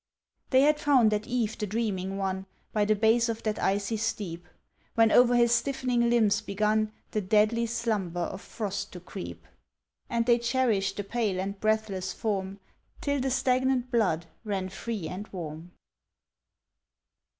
They 0.49 0.61
had 0.61 0.79
found 0.79 1.13
at 1.13 1.27
eve 1.27 1.59
the 1.59 1.67
dreaming 1.67 2.17
one 2.17 2.47
By 2.73 2.85
the 2.85 2.95
base 2.95 3.29
of 3.29 3.43
that 3.43 3.59
icy 3.59 3.97
steep, 3.97 4.47
When 4.95 5.11
over 5.11 5.35
his 5.35 5.51
stiffening 5.51 6.09
limbs 6.09 6.41
begun 6.41 6.91
The 7.11 7.21
deadly 7.21 7.67
slumber 7.67 8.21
of 8.21 8.41
frost 8.41 8.91
to 8.93 8.99
creep, 8.99 9.45
And 10.09 10.25
they 10.25 10.39
cherished 10.39 10.97
the 10.97 11.03
pale 11.03 11.39
and 11.39 11.59
breathless 11.59 12.13
form, 12.13 12.59
Till 12.99 13.19
the 13.19 13.29
stagnant 13.29 13.91
blood 13.91 14.25
ran 14.43 14.69
free 14.69 15.07
and 15.07 15.27
warm. 15.27 15.69